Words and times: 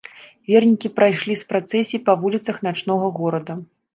Вернікі 0.51 0.89
прайшлі 0.99 1.35
з 1.41 1.51
працэсіяй 1.51 2.03
па 2.09 2.17
вуліцах 2.23 2.57
начнога 2.69 3.13
горада. 3.21 3.59